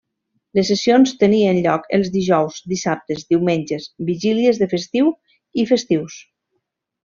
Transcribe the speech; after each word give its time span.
Les 0.59 0.69
sessions 0.71 1.11
tenien 1.23 1.59
lloc 1.65 1.85
els 1.97 2.09
dijous, 2.15 2.57
dissabtes, 2.73 3.27
diumenges, 3.35 3.87
vigílies 4.11 4.63
de 4.65 4.69
festiu 4.75 5.15
i 5.65 5.69
festius. 5.75 6.19